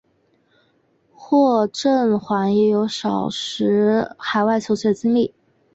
[1.13, 5.35] 霍震寰也有少时海外求学的经历。